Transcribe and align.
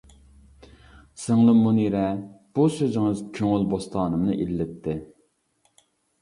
سىڭلىم 1.23 1.59
مۇنىرە، 1.65 2.01
بۇ 2.55 2.65
سۆزىڭىز 2.77 3.21
كۆڭۈل 3.37 3.67
بوستانىمنى 3.75 4.39
ئىللىتتى. 4.47 4.97